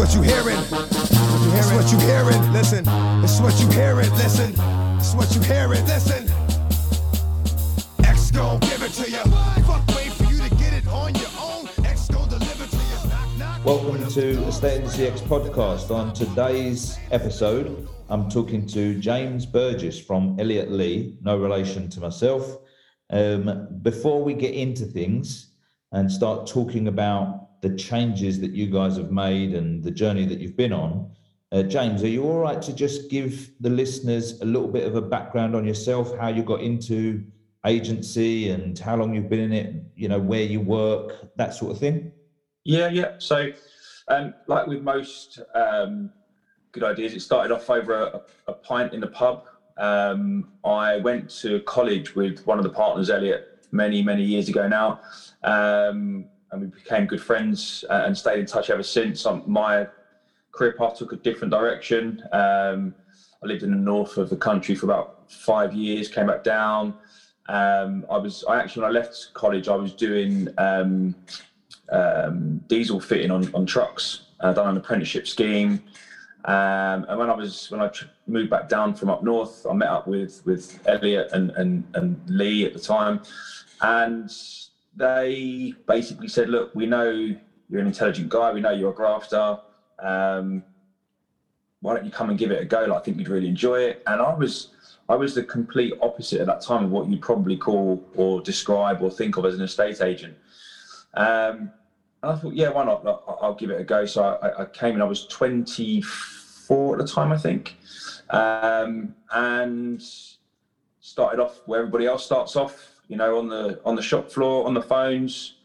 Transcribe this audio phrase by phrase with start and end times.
[0.00, 0.56] what you hearing.
[0.56, 2.52] It's what you hearing.
[2.54, 2.86] Listen.
[3.22, 4.08] It's what you hearing.
[4.12, 4.54] Listen.
[4.96, 5.84] It's what you hearing.
[5.84, 6.26] Listen.
[8.02, 9.18] X gon' give it to you.
[9.66, 11.68] Fuck wait for you to get it on your own.
[11.84, 13.08] X gon' deliver to you.
[13.10, 13.62] Knock, knock.
[13.66, 15.90] Welcome to Estate Agency X podcast.
[15.90, 22.56] On today's episode, I'm talking to James Burgess from Elliott Lee, no relation to myself.
[23.10, 25.50] Um, before we get into things
[25.92, 30.38] and start talking about the changes that you guys have made and the journey that
[30.38, 31.10] you've been on,
[31.52, 34.94] uh, James, are you all right to just give the listeners a little bit of
[34.94, 37.24] a background on yourself, how you got into
[37.66, 41.72] agency and how long you've been in it, you know, where you work, that sort
[41.72, 42.12] of thing?
[42.64, 43.12] Yeah, yeah.
[43.18, 43.48] So,
[44.08, 46.10] um, like with most um,
[46.72, 49.44] good ideas, it started off over a, a pint in the pub.
[49.76, 54.68] Um, I went to college with one of the partners, Elliot, many, many years ago
[54.68, 55.00] now.
[55.42, 59.24] Um, and we became good friends uh, and stayed in touch ever since.
[59.26, 59.86] Um, my
[60.52, 62.22] career path took a different direction.
[62.32, 62.94] Um,
[63.42, 66.94] I lived in the north of the country for about five years, came back down.
[67.48, 71.14] Um, I was, I actually, when I left college, I was doing um,
[71.90, 74.22] um, diesel fitting on, on trucks.
[74.40, 75.82] I done an apprenticeship scheme.
[76.44, 77.90] Um, and when I was when I
[78.26, 82.18] moved back down from up north, I met up with with Elliot and and, and
[82.28, 83.20] Lee at the time,
[83.82, 84.30] and
[85.00, 88.52] they basically said, "Look, we know you're an intelligent guy.
[88.52, 89.56] We know you're a grafter.
[89.98, 90.62] Um,
[91.80, 92.84] why don't you come and give it a go?
[92.84, 94.68] Like, I think you'd really enjoy it." And I was
[95.08, 99.02] I was the complete opposite at that time of what you'd probably call or describe
[99.02, 100.36] or think of as an estate agent.
[101.14, 101.72] Um,
[102.22, 103.04] and I thought, yeah, why not?
[103.04, 104.04] I'll, I'll give it a go.
[104.04, 105.02] So I, I came in.
[105.02, 107.76] I was 24 at the time, I think,
[108.28, 110.00] um, and
[111.00, 112.89] started off where everybody else starts off.
[113.10, 115.56] You know, on the on the shop floor, on the phones,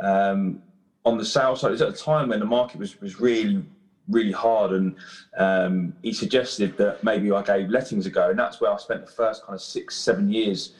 [0.00, 0.62] um,
[1.06, 1.68] on the sales side.
[1.68, 3.64] It was at a time when the market was was really
[4.10, 4.94] really hard, and
[5.38, 9.06] um, he suggested that maybe I gave lettings a go, and that's where I spent
[9.06, 10.74] the first kind of six seven years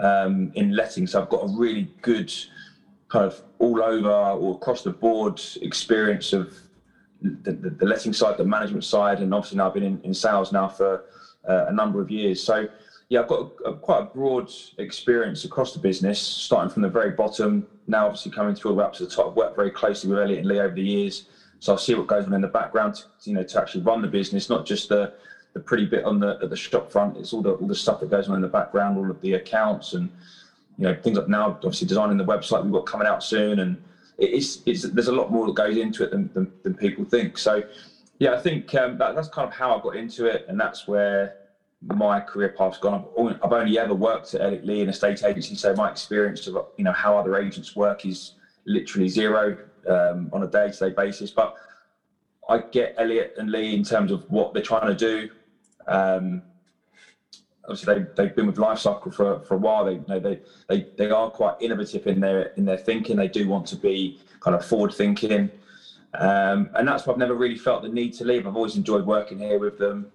[0.00, 1.12] um, in lettings.
[1.12, 2.32] So I've got a really good
[3.06, 6.52] kind of all over or across the board experience of
[7.22, 10.14] the, the, the letting side, the management side, and obviously now I've been in, in
[10.14, 11.04] sales now for
[11.48, 12.42] uh, a number of years.
[12.42, 12.66] So
[13.08, 16.88] yeah, I've got a, a, quite a broad experience across the business, starting from the
[16.88, 19.28] very bottom, now obviously coming through the way up to the top.
[19.28, 21.22] I've worked very closely with Elliot and Lee over the years,
[21.60, 24.02] so I see what goes on in the background, to, you know, to actually run
[24.02, 25.10] the business, not just the
[25.54, 27.16] the pretty bit on the at the shop front.
[27.16, 29.32] It's all the all the stuff that goes on in the background, all of the
[29.34, 30.10] accounts and
[30.78, 33.76] you know things like now obviously designing the website we've got coming out soon and
[34.16, 37.36] it's, it's there's a lot more that goes into it than, than, than people think
[37.36, 37.62] so
[38.18, 40.86] yeah i think um, that, that's kind of how i got into it and that's
[40.86, 41.34] where
[41.82, 43.04] my career path's gone
[43.42, 46.66] i've, only ever worked at Elliott Lee in a state agency so my experience of
[46.76, 48.32] you know how other agents work is
[48.66, 49.56] literally zero
[49.86, 51.54] um, on a day-to-day basis but
[52.48, 55.28] i get elliot and lee in terms of what they're trying to do
[55.86, 56.42] um,
[57.68, 59.84] obviously they, they've been with Lifecycle for, for a while.
[59.84, 63.16] They, you know, they they they are quite innovative in their in their thinking.
[63.16, 65.50] They do want to be kind of forward thinking,
[66.14, 68.46] um, and that's why I've never really felt the need to leave.
[68.46, 70.10] I've always enjoyed working here with them.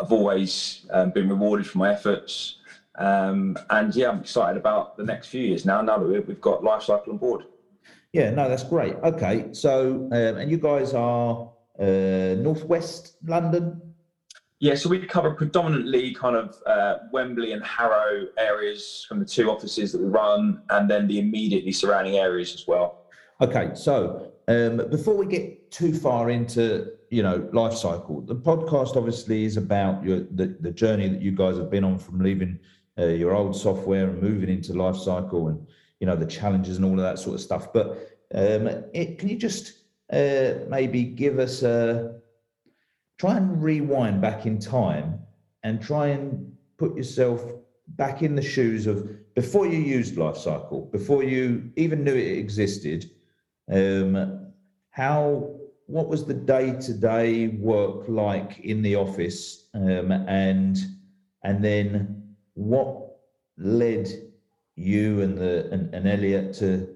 [0.00, 2.56] I've always um, been rewarded for my efforts,
[2.96, 5.80] um, and yeah, I'm excited about the next few years now.
[5.82, 7.44] Now that we've got Lifecycle on board.
[8.12, 8.94] Yeah, no, that's great.
[9.04, 13.80] Okay, so um, and you guys are uh, northwest London.
[14.60, 19.50] Yeah, so we cover predominantly kind of uh, Wembley and Harrow areas from the two
[19.50, 23.04] offices that we run, and then the immediately surrounding areas as well.
[23.40, 28.96] Okay, so um, before we get too far into you know life cycle, the podcast
[28.96, 32.58] obviously is about your the, the journey that you guys have been on from leaving
[32.98, 35.66] uh, your old software and moving into life cycle, and
[36.00, 37.72] you know the challenges and all of that sort of stuff.
[37.72, 37.90] But
[38.34, 39.78] um, it, can you just
[40.12, 42.20] uh, maybe give us a
[43.18, 45.20] try and rewind back in time
[45.62, 47.42] and try and put yourself
[47.88, 52.38] back in the shoes of before you used life cycle before you even knew it
[52.38, 53.10] existed
[53.72, 54.52] um,
[54.90, 55.57] how
[55.88, 60.76] what was the day-to-day work like in the office um, and
[61.44, 63.16] and then what
[63.56, 64.06] led
[64.76, 66.94] you and the and, and Elliot to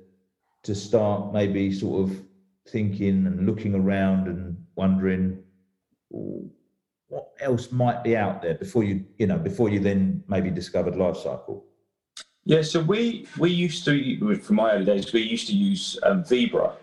[0.63, 2.23] to start maybe sort of
[2.69, 5.43] thinking and looking around and wondering
[6.11, 10.97] what else might be out there before you you know before you then maybe discovered
[10.97, 11.65] life cycle?
[12.45, 16.25] Yeah so we we used to from my early days we used to use um,
[16.25, 16.77] vebra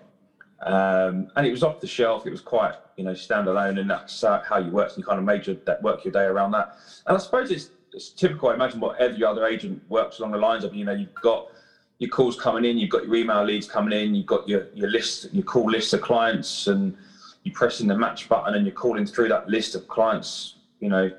[0.64, 2.26] um, and it was off the shelf.
[2.26, 4.96] It was quite you know standalone and that's how you work.
[4.98, 6.74] You kind of made your work your day around that.
[7.06, 10.38] And i suppose it's, it's typical i imagine what every other agent works along the
[10.38, 11.48] lines of you know you've got
[12.00, 14.90] your calls coming in, you've got your email leads coming in, you've got your your
[14.90, 16.96] list, your call list of clients, and
[17.44, 21.12] you're pressing the match button and you're calling through that list of clients, you know,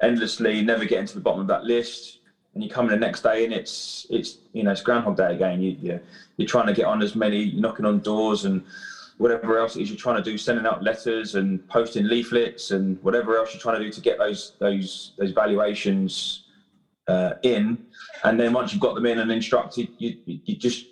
[0.00, 2.17] endlessly, never getting to the bottom of that list.
[2.54, 5.34] And you come in the next day and it's it's you know it's Groundhog Day
[5.34, 5.60] again.
[5.60, 6.00] You you
[6.36, 8.64] you're trying to get on as many, you're knocking on doors and
[9.18, 13.02] whatever else it is you're trying to do, sending out letters and posting leaflets and
[13.02, 16.44] whatever else you're trying to do to get those those those valuations
[17.08, 17.78] uh, in.
[18.24, 20.86] And then once you've got them in and instructed, you you just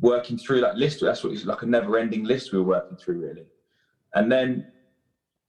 [0.00, 1.00] working through that list.
[1.00, 3.46] That's what it's like a never-ending list we were working through, really.
[4.14, 4.66] And then,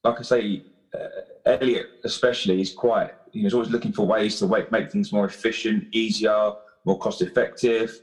[0.04, 1.08] like I say, uh,
[1.46, 3.12] Elliot especially is quite.
[3.38, 6.52] You know, he's always looking for ways to make, things more efficient, easier,
[6.86, 8.00] more cost-effective.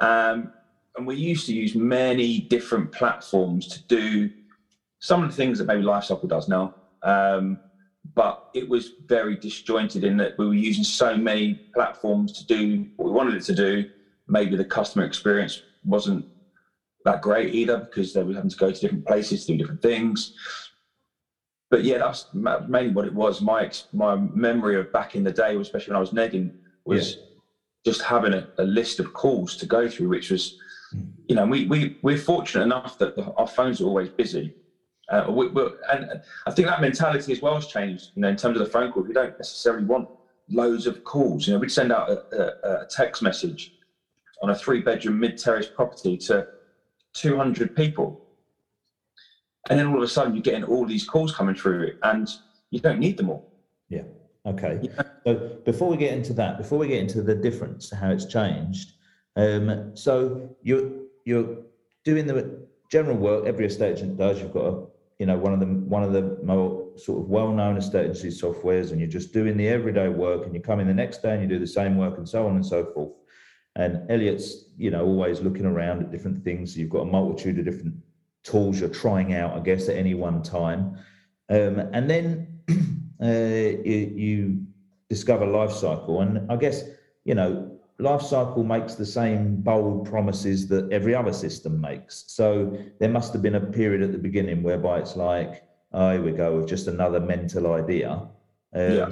[0.00, 0.52] Um,
[0.96, 4.30] and we used to use many different platforms to do
[4.98, 6.74] some of the things that maybe Lifecycle does now.
[7.02, 7.58] Um,
[8.14, 12.86] but it was very disjointed in that we were using so many platforms to do
[12.96, 13.84] what we wanted it to do
[14.30, 16.24] maybe the customer experience wasn't
[17.04, 19.82] that great either because they were having to go to different places to do different
[19.82, 20.32] things.
[21.70, 23.40] But yeah, that's mainly what it was.
[23.40, 26.52] My my memory of back in the day, especially when I was negging,
[26.84, 27.22] was yeah.
[27.84, 30.58] just having a, a, list of calls to go through, which was,
[31.28, 34.54] you know, we we we're fortunate enough that the, our phones are always busy.
[35.08, 35.46] Uh, we,
[35.92, 38.10] and I think that mentality as well has changed.
[38.14, 40.08] You know, in terms of the phone call, we don't necessarily want
[40.48, 41.46] loads of calls.
[41.46, 43.74] You know, we'd send out a, a, a text message
[44.42, 46.46] on a three bedroom mid terrace property to
[47.14, 48.19] 200 people.
[49.68, 52.28] And then all of a sudden you're getting all these calls coming through and
[52.70, 53.52] you don't need them all.
[53.88, 54.02] Yeah.
[54.46, 54.80] Okay.
[54.82, 55.02] Yeah.
[55.26, 58.92] So before we get into that, before we get into the difference, how it's changed,
[59.36, 60.90] um, so you're
[61.24, 61.58] you're
[62.04, 64.40] doing the general work every estate agent does.
[64.40, 64.86] You've got a,
[65.18, 68.90] you know one of the one of the more sort of well-known estate agency softwares,
[68.90, 71.42] and you're just doing the everyday work, and you come in the next day and
[71.42, 73.12] you do the same work, and so on and so forth.
[73.76, 76.76] And Elliot's, you know, always looking around at different things.
[76.76, 77.94] You've got a multitude of different
[78.44, 80.96] tools you're trying out, I guess, at any one time.
[81.48, 82.60] Um, and then
[83.22, 84.66] uh, you, you,
[85.08, 86.84] discover Lifecycle, and I guess
[87.24, 92.24] you know Lifecycle makes the same bold promises that every other system makes.
[92.28, 96.22] So there must have been a period at the beginning whereby it's like, oh, here
[96.22, 98.12] we go with just another mental idea.
[98.72, 99.08] Um, yeah.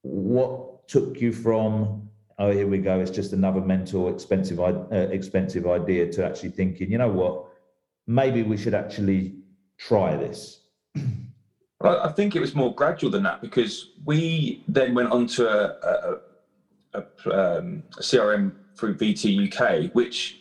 [0.00, 2.06] What took you from
[2.38, 6.90] oh, here we go, it's just another mental expensive, uh, expensive idea to actually thinking,
[6.90, 7.45] you know what,
[8.06, 9.34] maybe we should actually
[9.78, 10.60] try this.
[11.80, 15.46] Well, I think it was more gradual than that because we then went on to
[15.46, 16.20] a,
[16.94, 20.40] a, a, um, a CRM through VT UK, which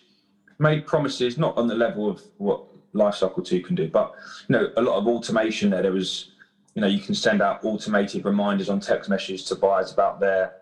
[0.60, 2.64] made promises not on the level of what
[2.94, 4.14] Lifecycle 2 can do, but
[4.48, 5.82] you know, a lot of automation there.
[5.82, 6.32] There was,
[6.74, 10.54] you know, you can send out automated reminders on text messages to buyers about their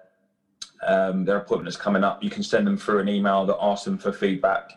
[0.87, 3.85] um, their appointment is coming up, you can send them through an email that asks
[3.85, 4.71] them for feedback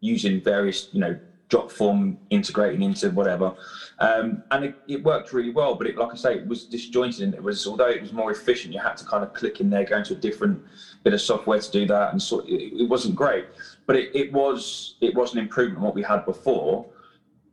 [0.00, 1.18] using various, you know,
[1.48, 3.54] drop form integrating into whatever.
[3.98, 7.22] Um, and it, it, worked really well, but it, like I say, it was disjointed
[7.22, 9.70] and it was, although it was more efficient, you had to kind of click in
[9.70, 10.62] there, go into a different
[11.02, 12.12] bit of software to do that.
[12.12, 13.46] And so it, it wasn't great,
[13.86, 16.86] but it, it, was, it was an improvement on what we had before.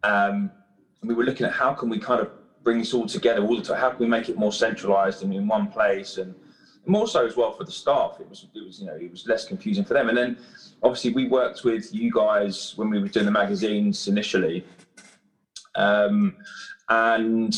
[0.03, 0.51] Um,
[1.01, 2.31] and we were looking at how can we kind of
[2.63, 3.77] bring this all together all the time?
[3.77, 6.17] How can we make it more centralized and in one place?
[6.17, 6.33] And,
[6.85, 8.17] more so as well for the staff.
[8.19, 10.09] It was it was you know it was less confusing for them.
[10.09, 10.37] And then
[10.81, 14.65] obviously we worked with you guys when we were doing the magazines initially,
[15.75, 16.35] um,
[16.89, 17.53] and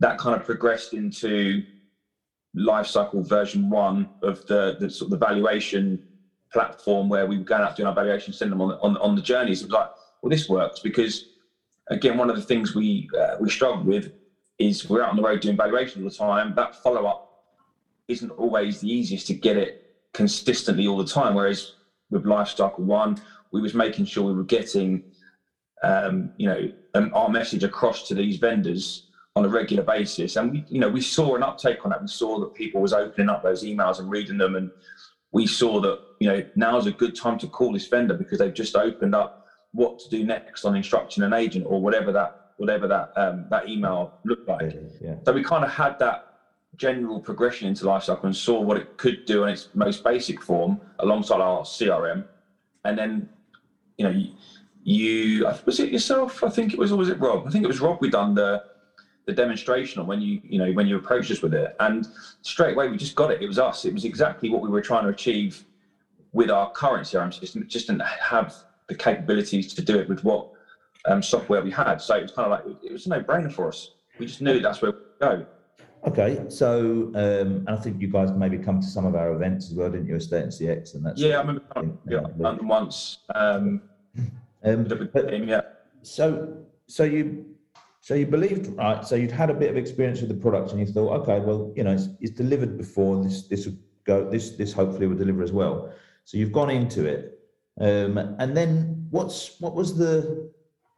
[0.00, 1.62] that kind of progressed into
[2.56, 6.00] Lifecycle version one of the, the sort of the valuation
[6.52, 9.22] platform where we were going out doing our valuation, sending them on on, on the
[9.22, 9.60] journeys.
[9.62, 9.88] It was like,
[10.22, 11.26] well, this works because
[11.90, 14.12] again, one of the things we uh, we struggled with
[14.58, 16.54] is we're out on the road doing valuation all the time.
[16.54, 17.29] That follow up
[18.10, 21.34] isn't always the easiest to get it consistently all the time.
[21.34, 21.74] Whereas
[22.10, 23.16] with Lifecycle One,
[23.52, 25.02] we was making sure we were getting,
[25.82, 30.36] um, you know, um, our message across to these vendors on a regular basis.
[30.36, 32.02] And we, you know, we saw an uptake on that.
[32.02, 34.70] We saw that people was opening up those emails and reading them, and
[35.32, 38.52] we saw that, you know, now's a good time to call this vendor because they've
[38.52, 39.36] just opened up
[39.72, 43.68] what to do next on instructing an agent or whatever that whatever that um, that
[43.68, 44.76] email looked like.
[45.00, 45.14] Yeah.
[45.24, 46.29] So we kind of had that
[46.80, 50.80] general progression into lifecycle and saw what it could do in its most basic form
[51.00, 52.24] alongside our CRM.
[52.86, 53.28] And then,
[53.98, 54.32] you know, you,
[54.82, 56.42] you was it yourself?
[56.42, 57.46] I think it was, or was it Rob?
[57.46, 57.98] I think it was Rob.
[58.00, 58.64] We done the
[59.26, 62.08] the demonstration on when you you know when you approached us with it, and
[62.40, 63.42] straight away we just got it.
[63.42, 63.84] It was us.
[63.84, 65.64] It was exactly what we were trying to achieve
[66.32, 67.60] with our current CRM system.
[67.60, 68.54] It just didn't have
[68.88, 70.50] the capabilities to do it with what
[71.04, 71.98] um, software we had.
[71.98, 73.90] So it was kind of like it was a no brainer for us.
[74.18, 75.46] We just knew that's where we go.
[76.06, 79.70] Okay, so um, and I think you guys maybe come to some of our events
[79.70, 80.16] as well, didn't you?
[80.16, 81.36] Estate Agency X, and that's yeah.
[81.36, 83.18] I remember coming yeah, London once.
[83.34, 83.82] Um,
[84.64, 85.60] um, but, team, yeah.
[86.02, 87.44] So, so you,
[88.00, 89.04] so you believed right.
[89.04, 91.70] So you'd had a bit of experience with the product, and you thought, okay, well,
[91.76, 93.22] you know, it's, it's delivered before.
[93.22, 94.28] This, this would go.
[94.28, 95.92] This, this hopefully will deliver as well.
[96.24, 97.38] So you've gone into it,
[97.78, 100.50] um, and then what's what was the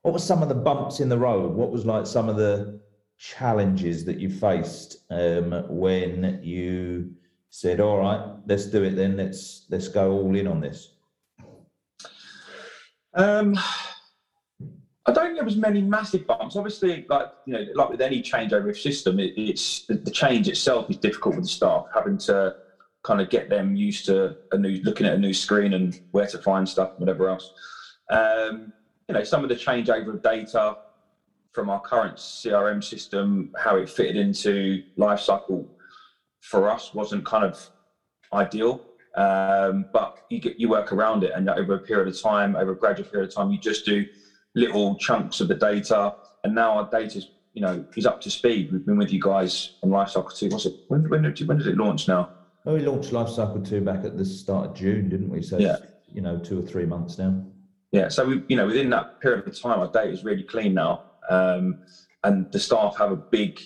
[0.02, 1.54] what were some of the bumps in the road?
[1.54, 2.81] What was like some of the
[3.22, 7.14] challenges that you faced um, when you
[7.50, 9.16] said, "All right, let's do it then.
[9.16, 10.94] Let's let's go all in on this."
[13.14, 13.56] Um,
[15.06, 16.56] I don't think there was many massive bumps.
[16.56, 20.90] Obviously, like you know, like with any changeover of system, it, it's the change itself
[20.90, 22.52] is difficult with the staff having to
[23.04, 26.26] kind of get them used to a new looking at a new screen and where
[26.26, 27.52] to find stuff, whatever else.
[28.10, 28.72] Um,
[29.08, 30.76] you know, some of the changeover of data
[31.52, 35.66] from our current CRM system, how it fitted into lifecycle
[36.40, 37.70] for us wasn't kind of
[38.32, 38.82] ideal.
[39.14, 42.72] Um, but you get you work around it, and over a period of time, over
[42.72, 44.06] a gradual period of time, you just do
[44.54, 46.14] little chunks of the data.
[46.44, 48.72] And now our data is, you know, is up to speed.
[48.72, 50.48] We've been with you guys on Lifecycle Two.
[50.48, 50.74] What's it?
[50.88, 52.30] When, when, did, when did it launch now?
[52.64, 55.42] Well, we launched Lifecycle Two back at the start of June, didn't we?
[55.42, 55.76] So yeah.
[56.10, 57.44] you know, two or three months now.
[57.90, 58.08] Yeah.
[58.08, 61.02] So we, you know, within that period of time, our data is really clean now.
[61.32, 61.78] Um,
[62.24, 63.60] and the staff have a big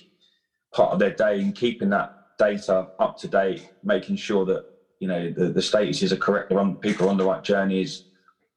[0.72, 4.64] part of their day in keeping that data up to date, making sure that
[5.00, 8.04] you know the, the statuses are correct, the people are on the right journeys.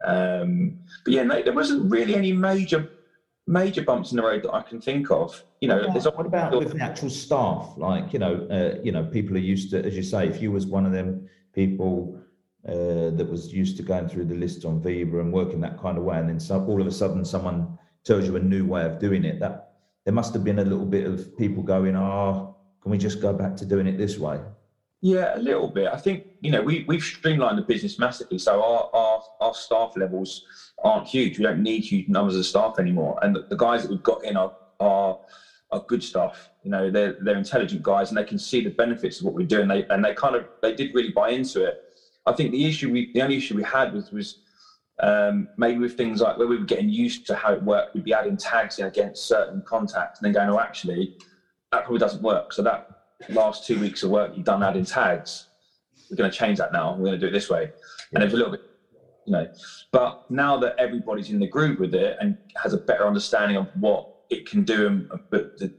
[0.05, 2.89] Um, but yeah, no, there wasn't really any major
[3.47, 5.43] major bumps in the road that I can think of.
[5.59, 7.73] You know, what about, what about with the actual staff?
[7.77, 10.51] Like, you know, uh, you know, people are used to, as you say, if you
[10.51, 12.15] was one of them people
[12.67, 15.97] uh, that was used to going through the list on Viva and working that kind
[15.97, 18.85] of way, and then so, all of a sudden someone tells you a new way
[18.85, 19.39] of doing it.
[19.39, 19.69] That
[20.05, 23.19] there must have been a little bit of people going, "Ah, oh, can we just
[23.21, 24.39] go back to doing it this way?"
[25.01, 25.87] Yeah, a little bit.
[25.91, 29.93] I think you know we we've streamlined the business massively, so our our, our staff
[29.95, 30.41] levels
[30.83, 31.37] aren't huge.
[31.37, 34.23] We don't need huge numbers of staff anymore, and the, the guys that we've got
[34.25, 35.17] in are are
[35.71, 36.49] are good staff.
[36.63, 39.45] You know, they're they're intelligent guys, and they can see the benefits of what we're
[39.45, 39.67] doing.
[39.67, 41.75] They and they kind of they did really buy into it.
[42.25, 44.35] I think the issue we the only issue we had was was
[45.01, 48.03] um, maybe with things like where we were getting used to how it worked, we'd
[48.03, 51.13] be adding tags in against certain contacts and then going, oh, actually,
[51.71, 52.51] that probably doesn't work.
[52.53, 52.85] So that
[53.29, 55.47] last two weeks of work you've done adding tags,
[56.09, 56.93] we're going to change that now.
[56.93, 57.69] We're going to do it this way.
[58.13, 58.61] And it was a little bit,
[59.25, 59.47] you know,
[59.91, 63.67] but now that everybody's in the group with it and has a better understanding of
[63.75, 65.71] what it can do, and but the,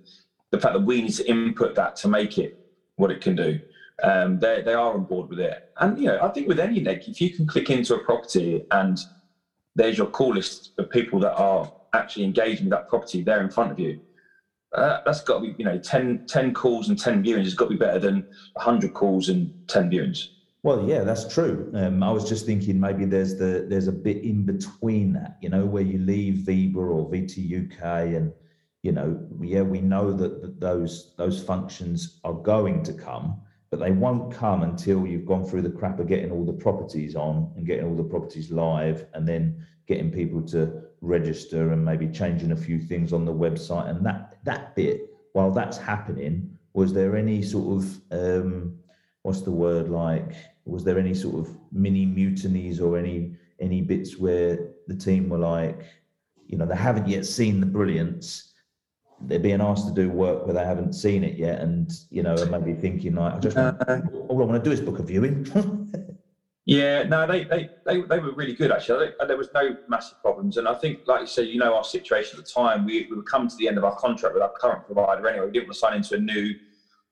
[0.50, 2.54] the fact that we need to input that to make it
[2.96, 3.58] what it can do,
[4.02, 5.58] um, they, they are on board with it.
[5.78, 8.64] And, you know, I think with any neg, if you can click into a property
[8.70, 8.98] and
[9.74, 13.50] there's your call list of people that are actually engaging with that property there in
[13.50, 14.00] front of you,
[14.74, 17.66] uh, that's got to be, you know, 10, 10 calls and 10 viewings has got
[17.66, 20.26] to be better than 100 calls and 10 viewings.
[20.62, 21.70] Well, yeah, that's true.
[21.74, 25.48] Um, I was just thinking maybe there's the there's a bit in between that, you
[25.48, 28.30] know, where you leave Viva or VT UK, and
[28.82, 33.78] you know, yeah, we know that, that those those functions are going to come, but
[33.78, 37.52] they won't come until you've gone through the crap of getting all the properties on
[37.56, 42.52] and getting all the properties live and then getting people to register and maybe changing
[42.52, 43.88] a few things on the website.
[43.88, 48.78] And that that bit while that's happening was there any sort of um,
[49.22, 50.34] what's the word like
[50.64, 55.38] was there any sort of mini mutinies or any any bits where the team were
[55.38, 55.84] like
[56.46, 58.49] you know they haven't yet seen the brilliance
[59.22, 62.34] they're being asked to do work where they haven't seen it yet, and you know,
[62.46, 63.80] maybe thinking like, I just want,
[64.28, 65.46] all I want to do is book a viewing.
[66.64, 69.10] yeah, no, they, they they they were really good actually.
[69.26, 72.38] There was no massive problems, and I think, like you said, you know, our situation
[72.38, 74.52] at the time, we we were coming to the end of our contract with our
[74.52, 75.46] current provider anyway.
[75.46, 76.54] We didn't want to sign into a new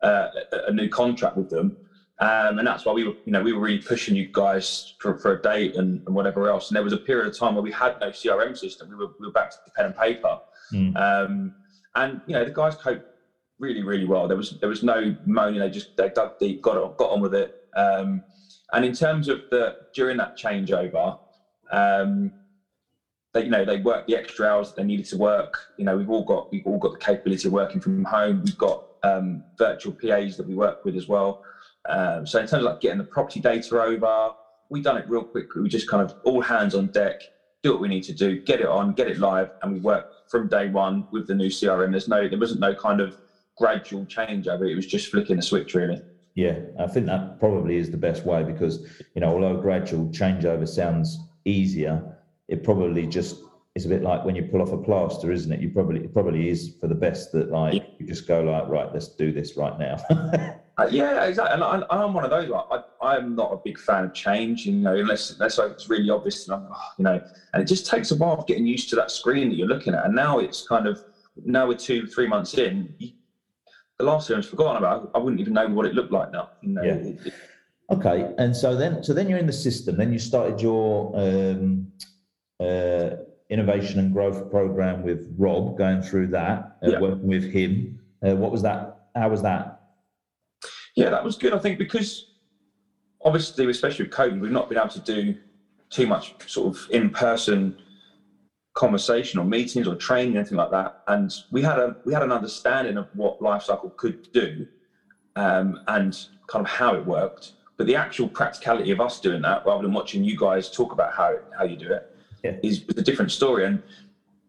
[0.03, 0.29] uh,
[0.67, 1.77] a new contract with them.
[2.21, 5.17] Um, and that's why we were, you know, we were really pushing you guys for,
[5.19, 6.69] for a date and, and, whatever else.
[6.69, 8.89] And there was a period of time where we had no CRM system.
[8.89, 10.41] We were, we were back to pen and paper.
[10.73, 10.97] Mm.
[10.97, 11.55] Um,
[11.95, 13.03] and you know the guys coped
[13.59, 14.29] really really well.
[14.29, 15.61] There was there was no moaning.
[15.61, 17.53] They just they dug deep, got on, got on with it.
[17.77, 18.23] Um,
[18.73, 21.17] and in terms of the during that changeover,
[21.71, 22.33] um,
[23.35, 25.59] they you know they worked the extra hours that they needed to work.
[25.77, 28.43] You know we've all got we've all got the capability of working from home.
[28.45, 31.41] We've got um, virtual PAs that we work with as well.
[31.89, 34.31] Um, so in terms of like getting the property data over,
[34.69, 35.63] we done it real quickly.
[35.63, 37.21] We just kind of all hands on deck,
[37.63, 40.05] do what we need to do, get it on, get it live, and we work
[40.31, 41.91] from day one with the new CRM.
[41.91, 43.17] There's no, there wasn't no kind of
[43.57, 44.71] gradual changeover.
[44.71, 46.01] It was just flicking a switch, really.
[46.35, 50.69] Yeah, I think that probably is the best way because you know, although gradual changeover
[50.69, 52.17] sounds easier,
[52.47, 53.43] it probably just
[53.75, 55.61] it's a bit like when you pull off a plaster, isn't it?
[55.61, 58.89] You probably it probably is for the best that like you just go like right,
[58.93, 59.97] let's do this right now.
[60.79, 61.55] Uh, yeah, exactly.
[61.55, 62.49] And I, I'm one of those.
[62.49, 66.09] Like, I, I'm not a big fan of change, you know, unless unless it's really
[66.09, 66.47] obvious.
[66.49, 67.21] And I'm, oh, you know,
[67.53, 70.05] and it just takes a while getting used to that screen that you're looking at.
[70.05, 71.03] And now it's kind of
[71.45, 72.95] now we're two, three months in.
[72.99, 73.11] You,
[73.99, 75.11] the last year I've forgotten about.
[75.15, 76.51] I wouldn't even know what it looked like now.
[76.61, 76.93] You know, Yeah.
[76.95, 77.33] it- it-
[77.91, 79.97] Okay, and so then, so then you're in the system.
[79.97, 81.91] Then you started your um,
[82.61, 83.11] uh,
[83.49, 87.01] innovation and growth program with Rob, going through that, uh, Yeah.
[87.01, 87.99] working with him.
[88.23, 89.07] Uh, what was that?
[89.17, 89.78] How was that?
[90.99, 91.55] Yeah, that was good.
[91.55, 92.27] I think because
[93.25, 95.37] obviously, especially with COVID, we've not been able to do
[95.91, 97.77] too much sort of in-person
[98.75, 100.97] conversation or meetings or training anything like that.
[101.07, 104.67] And we had a we had an understanding of what Lifecycle could do
[105.37, 107.53] um, and kind of how it worked.
[107.77, 111.13] But the actual practicality of us doing that, rather than watching you guys talk about
[111.13, 112.11] how how you do it,
[112.43, 112.57] Yeah.
[112.65, 113.67] is a different story.
[113.67, 113.85] And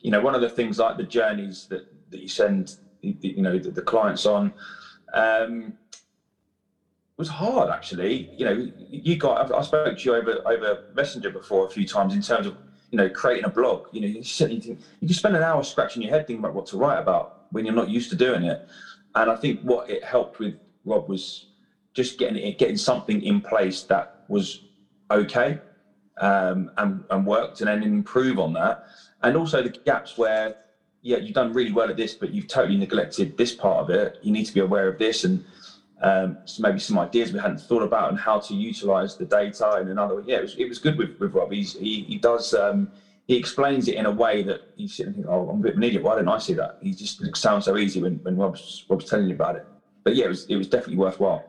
[0.01, 3.44] you know, one of the things like the journeys that that you send, you you
[3.44, 4.51] know, the, the clients on.
[5.13, 5.74] Um,
[7.19, 8.31] was hard actually.
[8.38, 9.53] You know, you got.
[9.53, 12.55] I spoke to you over over Messenger before a few times in terms of
[12.91, 13.88] you know creating a blog.
[13.91, 16.55] You know, you sit you think you spend an hour scratching your head thinking about
[16.55, 18.65] what to write about when you're not used to doing it.
[19.15, 21.47] And I think what it helped with Rob was
[21.93, 24.61] just getting it, getting something in place that was
[25.11, 25.59] okay
[26.21, 28.85] um, and and worked, and then improve on that.
[29.23, 30.55] And also the gaps where
[31.01, 34.19] yeah, you've done really well at this, but you've totally neglected this part of it.
[34.21, 35.43] You need to be aware of this and
[36.01, 39.77] um, so maybe some ideas we hadn't thought about and how to utilize the data
[39.79, 40.24] in another way.
[40.25, 41.51] Yeah, it was, it was good with, with Rob.
[41.51, 42.89] He's, he, he does, um,
[43.27, 45.72] he explains it in a way that you sit and think, oh, I'm a bit
[45.72, 46.03] of an idiot.
[46.03, 46.75] Why didn't I see that?
[46.82, 49.65] He just sounds so easy when, when Rob's, Rob's telling you about it.
[50.03, 51.44] But yeah, it was, it was definitely worthwhile.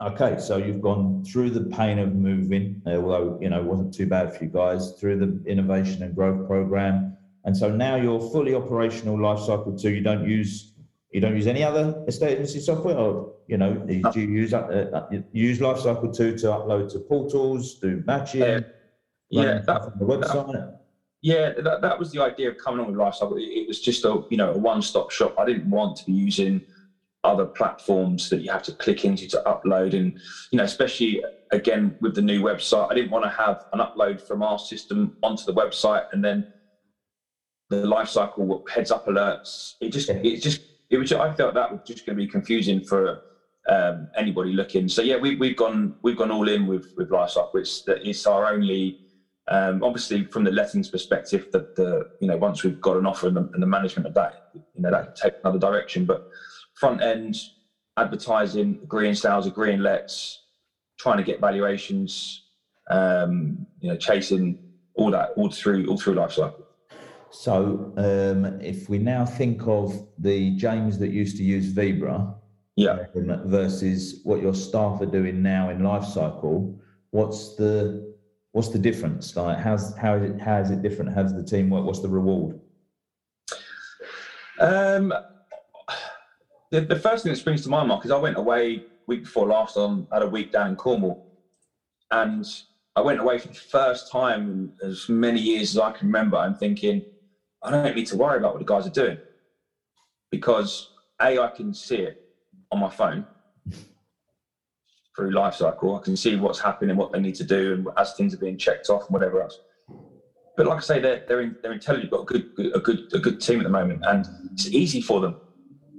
[0.00, 3.92] Okay, so you've gone through the pain of moving, uh, although you know it wasn't
[3.92, 8.20] too bad for you guys, through the innovation and growth program, and so now you're
[8.20, 9.20] fully operational.
[9.20, 9.90] Life cycle two.
[9.90, 10.72] You don't use
[11.10, 14.90] you don't use any other estate agency software, or you know, do you use uh,
[14.92, 18.60] uh, use Life Cycle two to upload to portals, do matching, Yeah,
[19.30, 20.74] yeah, that, on the website?
[21.22, 23.40] Yeah, that, that was the idea of coming on with Lifecycle.
[23.40, 25.34] It, it was just a you know a one stop shop.
[25.38, 26.62] I didn't want to be using
[27.24, 30.18] other platforms that you have to click into to upload, and
[30.52, 34.20] you know especially again with the new website, I didn't want to have an upload
[34.20, 36.44] from our system onto the website and then
[37.70, 39.74] the life cycle heads up alerts.
[39.80, 42.82] It just it just it was I felt that was just going to be confusing
[42.82, 43.20] for
[43.68, 44.88] um, anybody looking.
[44.88, 47.50] So yeah, we, we've gone we've gone all in with with life cycle.
[47.86, 48.98] It's our only
[49.50, 53.28] um, obviously, from the lettings perspective, that the you know once we've got an offer
[53.28, 56.04] and the, and the management of that, you know that can take another direction.
[56.04, 56.22] But
[56.74, 57.36] front end
[57.96, 60.44] advertising, agreeing sales, agreeing lets,
[60.98, 62.44] trying to get valuations,
[62.90, 64.58] um, you know, chasing
[64.94, 66.67] all that all through all through life cycle.
[67.30, 72.34] So, um, if we now think of the James that used to use Vebra
[72.76, 73.04] Yeah.
[73.16, 76.78] um, versus what your staff are doing now in life cycle,
[77.10, 78.14] what's the
[78.52, 79.36] what's the difference?
[79.36, 81.12] Like, how's how is it how is it different?
[81.14, 81.84] How's the team work?
[81.84, 82.58] What's the reward?
[84.58, 85.12] Um,
[86.70, 89.46] the, the first thing that springs to my mind is I went away week before
[89.46, 91.20] last on had a week down in Cornwall,
[92.10, 92.44] and
[92.96, 96.36] I went away for the first time in as many years as I can remember.
[96.36, 97.04] I'm thinking,
[97.62, 99.18] I don't need to worry about what the guys are doing
[100.30, 100.90] because
[101.20, 102.16] a I can see it
[102.70, 103.26] on my phone
[105.16, 105.96] through life cycle.
[105.96, 108.56] I can see what's happening, what they need to do, and as things are being
[108.56, 109.58] checked off and whatever else.
[110.56, 112.10] But like I say, they're they're, in, they're intelligent.
[112.10, 115.20] Got a good, a good a good team at the moment, and it's easy for
[115.20, 115.36] them.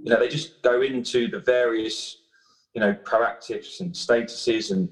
[0.03, 2.21] You know, they just go into the various,
[2.73, 4.89] you know, proactives and statuses and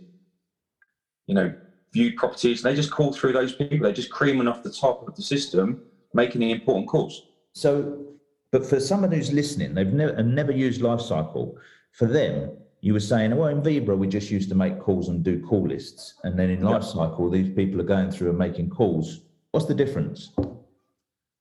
[1.28, 1.54] you know
[1.94, 2.64] viewed properties.
[2.64, 3.80] And they just call through those people.
[3.80, 5.80] They're just creaming off the top of the system,
[6.14, 7.28] making the important calls.
[7.54, 8.06] So,
[8.52, 11.58] but for someone who's listening, they've never never used life cycle.
[11.92, 15.24] For them, you were saying, well, in Vebra, we just used to make calls and
[15.24, 16.70] do call lists, and then in Yeah.
[16.70, 19.22] life cycle, these people are going through and making calls.
[19.52, 20.32] What's the difference?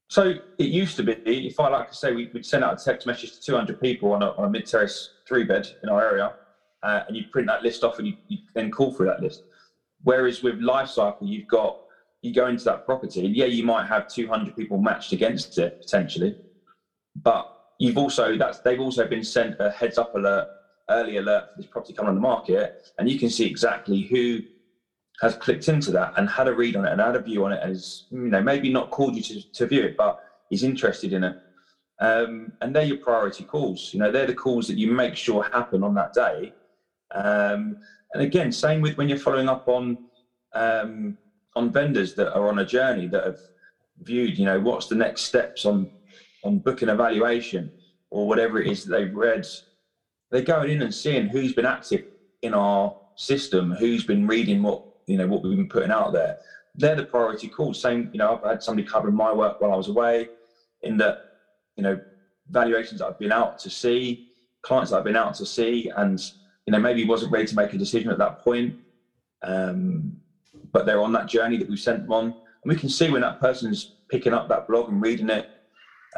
[0.09, 2.85] So it used to be, if I like to say, we, would send out a
[2.85, 6.01] text message to 200 people on a, on a mid terrace three bed in our
[6.01, 6.33] area,
[6.85, 9.43] uh, and you print that list off and you, you then call through that list.
[10.05, 11.81] Whereas with life cycle, you've got
[12.27, 16.37] you go into that property, yeah, you might have 200 people matched against it potentially,
[17.23, 17.47] but
[17.79, 20.47] you've also that's they've also been sent a heads up alert,
[20.91, 24.41] early alert for this property coming on the market, and you can see exactly who
[25.21, 27.53] has clicked into that and had a read on it and had a view on
[27.53, 30.17] it and is you know maybe not called you to, to view it but
[30.51, 31.35] is interested in it.
[31.99, 35.49] Um, and they're your priority calls you know they're the calls that you make sure
[35.53, 36.53] happen on that day.
[37.15, 37.77] Um,
[38.13, 39.99] and again same with when you're following up on
[40.55, 41.17] um,
[41.57, 43.39] on vendors that are on a journey that have
[44.03, 44.39] viewed?
[44.39, 45.89] You know, what's the next steps on
[46.45, 47.73] on booking evaluation
[48.11, 49.45] or whatever it is that they've read?
[50.31, 52.03] They're going in and seeing who's been active
[52.43, 56.37] in our system, who's been reading what you know what we've been putting out there.
[56.75, 57.81] They're the priority calls.
[57.81, 60.29] Same, you know, I've had somebody covering my work while I was away,
[60.83, 61.19] in that
[61.77, 61.99] you know
[62.51, 64.23] valuations I've been out to see,
[64.63, 66.21] clients I've been out to see, and
[66.67, 68.75] you know maybe wasn't ready to make a decision at that point,
[69.43, 70.19] um,
[70.73, 73.23] but they're on that journey that we've sent them on, and we can see when
[73.23, 75.49] that person's picking up that blog and reading it,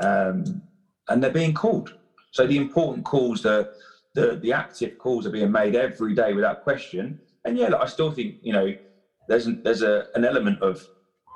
[0.01, 0.63] um,
[1.09, 1.95] and they're being called.
[2.31, 3.73] So the important calls, the
[4.15, 7.21] the the active calls are being made every day without question.
[7.45, 8.75] And yeah, look, I still think you know
[9.29, 10.85] there's an, there's a, an element of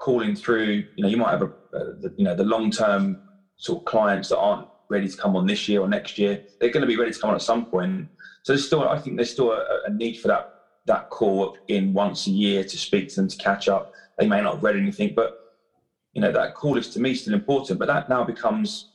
[0.00, 0.84] calling through.
[0.96, 3.20] You know, you might have a, a the, you know the long term
[3.56, 6.44] sort of clients that aren't ready to come on this year or next year.
[6.60, 8.08] They're going to be ready to come on at some point.
[8.42, 10.51] So there's still I think there's still a, a need for that
[10.86, 13.92] that call in once a year to speak to them to catch up.
[14.18, 15.38] They may not have read anything, but
[16.12, 17.78] you know that call is to me still important.
[17.78, 18.92] But that now becomes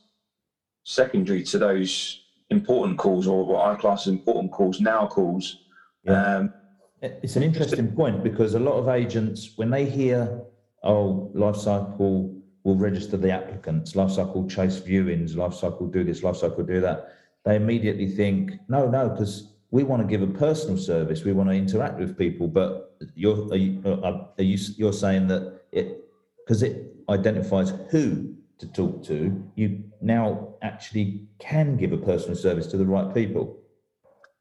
[0.84, 5.58] secondary to those important calls or what I class as important calls now calls.
[6.04, 6.36] Yeah.
[6.36, 6.54] Um,
[7.00, 10.40] it's an interesting point because a lot of agents, when they hear,
[10.82, 16.22] oh, life cycle will register the applicants, life cycle chase viewings, life cycle do this,
[16.22, 20.32] life cycle do that, they immediately think, no, no, because we want to give a
[20.32, 22.48] personal service, we want to interact with people.
[22.48, 26.04] But you're are you, uh, are you you're saying that it
[26.44, 32.66] because it identifies who to talk to, you now actually can give a personal service
[32.66, 33.56] to the right people.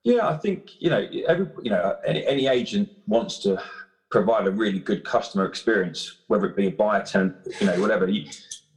[0.04, 3.62] Yeah, I think you know every you know any, any agent wants to
[4.10, 8.10] provide a really good customer experience, whether it be a buyer, tenant, you know, whatever.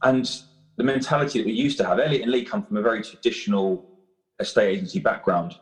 [0.03, 0.29] And
[0.75, 3.87] the mentality that we used to have, Elliot and Lee come from a very traditional
[4.39, 5.55] estate agency background,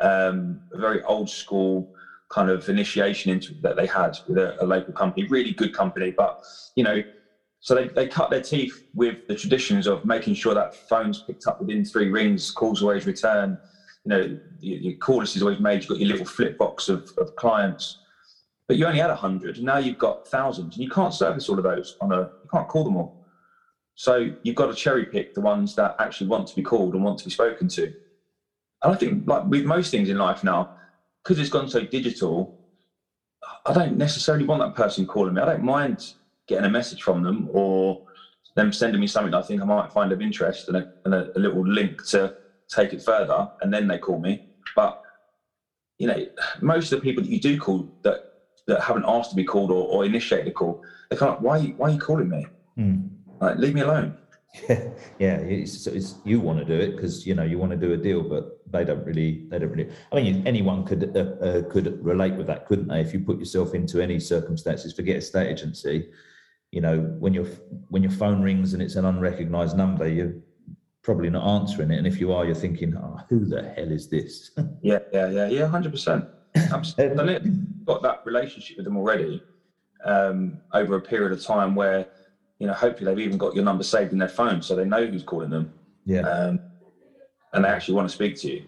[0.00, 1.88] um, a very old school
[2.30, 6.12] kind of initiation into that they had with a, a local company, really good company,
[6.16, 6.34] but
[6.74, 7.00] you know
[7.62, 11.46] so they, they cut their teeth with the traditions of making sure that phone's picked
[11.46, 13.56] up within three rings, calls always return.
[14.04, 15.80] You know, your, your call list is always made.
[15.80, 18.00] You've got your little flip box of, of clients,
[18.66, 21.48] but you only had a hundred, and now you've got thousands, and you can't service
[21.48, 22.22] all of those on a.
[22.22, 23.14] You can't call them all.
[23.94, 27.04] So you've got to cherry pick the ones that actually want to be called and
[27.04, 27.92] want to be spoken to.
[28.82, 30.70] And I think, like with most things in life now,
[31.22, 32.52] because it's gone so digital,
[33.64, 35.40] I don't necessarily want that person calling me.
[35.40, 36.00] I don't mind
[36.48, 38.00] getting a message from them or
[38.56, 41.28] them sending me something I think I might find of interest and a, and a,
[41.36, 42.32] a little link to
[42.68, 44.42] take it further, and then they call me.
[44.74, 44.98] But
[45.98, 46.18] you know,
[46.60, 48.18] most of the people that you do call that
[48.66, 51.72] that haven't asked to be called or, or initiate the call, they're kind of why
[51.76, 52.46] why are you calling me?
[52.78, 53.10] Mm.
[53.40, 54.16] Like, leave me alone.
[54.68, 54.88] Yeah,
[55.18, 55.36] yeah.
[55.36, 57.96] It's, it's you want to do it because you know you want to do a
[57.96, 59.46] deal, but they don't really.
[59.48, 59.90] They don't really.
[60.12, 63.00] I mean, anyone could uh, uh, could relate with that, couldn't they?
[63.00, 66.10] If you put yourself into any circumstances, forget a state agency
[66.72, 67.44] you know when your
[67.90, 70.34] when your phone rings and it's an unrecognized number you're
[71.02, 74.08] probably not answering it and if you are you're thinking oh, who the hell is
[74.08, 74.50] this
[74.82, 76.28] yeah yeah yeah yeah 100%
[76.72, 77.50] absolutely
[77.84, 79.42] got that relationship with them already
[80.04, 82.06] um, over a period of time where
[82.62, 85.04] you know hopefully they've even got your number saved in their phone so they know
[85.04, 85.72] who's calling them
[86.06, 86.60] yeah um,
[87.52, 88.64] and they actually want to speak to you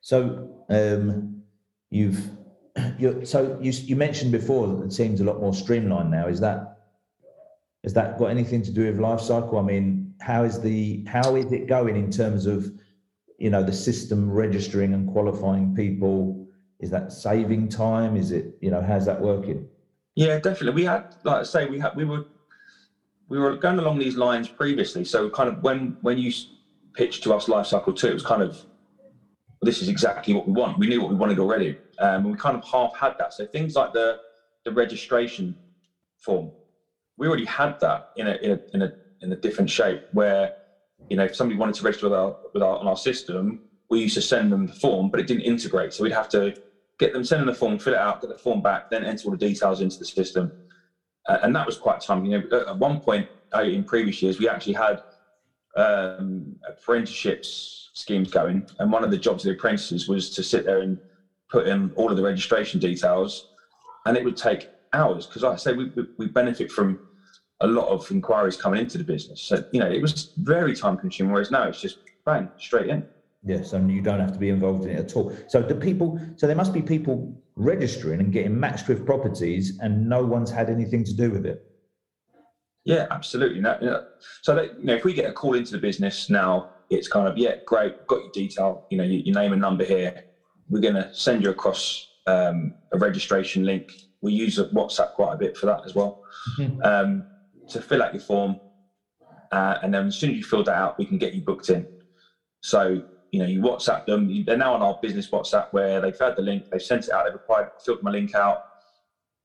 [0.00, 1.42] so um,
[1.90, 2.30] you've
[2.98, 6.40] you so you, you mentioned before that it seems a lot more streamlined now is
[6.40, 6.70] that
[7.84, 9.58] has that got anything to do with life cycle?
[9.58, 12.70] I mean, how is the how is it going in terms of
[13.38, 16.46] you know the system registering and qualifying people?
[16.78, 18.16] Is that saving time?
[18.16, 19.66] Is it you know how's that working?
[20.14, 20.82] Yeah, definitely.
[20.82, 22.26] We had like I say we had we were
[23.30, 25.04] we were going along these lines previously.
[25.04, 26.30] So kind of when when you
[26.92, 28.62] pitched to us life cycle two, it was kind of
[29.62, 30.78] this is exactly what we want.
[30.78, 33.32] We knew what we wanted already, um, and we kind of half had that.
[33.32, 34.18] So things like the
[34.66, 35.56] the registration
[36.18, 36.50] form
[37.20, 40.52] we already had that in a, in a, in a, in a different shape where,
[41.10, 44.00] you know, if somebody wanted to register with our, with our, on our system, we
[44.00, 45.92] used to send them the form, but it didn't integrate.
[45.92, 46.54] So we'd have to
[46.98, 49.26] get them, send them the form, fill it out, get the form back, then enter
[49.26, 50.50] all the details into the system.
[51.28, 52.24] Uh, and that was quite time.
[52.24, 55.00] You know, at one point uh, in previous years, we actually had
[55.76, 60.64] um, apprenticeships schemes going, and one of the jobs of the apprentices was to sit
[60.64, 60.98] there and
[61.50, 63.48] put in all of the registration details,
[64.06, 67.00] and it would take hours because, like I say, we, we, benefit from
[67.60, 69.42] a lot of inquiries coming into the business.
[69.42, 73.06] So, you know, it was very time consuming, whereas now it's just bang, straight in.
[73.42, 75.34] Yes, and you don't have to be involved in it at all.
[75.48, 80.08] So the people, so there must be people registering and getting matched with properties, and
[80.08, 81.64] no one's had anything to do with it.
[82.84, 83.60] Yeah, absolutely.
[83.60, 84.06] No, know,
[84.42, 87.28] so that, you know, if we get a call into the business now, it's kind
[87.28, 90.24] of yeah, great, got your detail, you know, your, your name and number here.
[90.68, 93.92] We're going to send you across um, a registration link.
[94.20, 96.22] We use WhatsApp quite a bit for that as well.
[96.58, 96.82] Mm-hmm.
[96.82, 97.26] Um,
[97.68, 98.58] to fill out your form,
[99.52, 101.70] uh, and then as soon as you fill that out, we can get you booked
[101.70, 101.86] in.
[102.62, 104.44] So you know, you WhatsApp them.
[104.44, 107.24] They're now on our business WhatsApp where they've had the link, they've sent it out,
[107.24, 108.58] they've replied, filled my link out.